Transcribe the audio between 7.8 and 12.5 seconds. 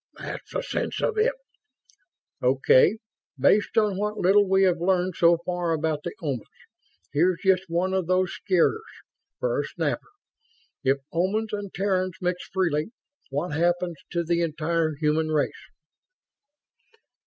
of those scarers, for a snapper. If Omans and Terrans mix